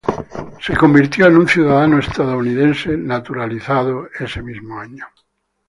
[0.59, 5.05] Se convirtió en un ciudadano estadounidense naturalizado ese mismo año.